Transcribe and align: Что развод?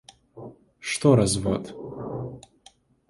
Что 0.79 1.15
развод? 1.15 1.75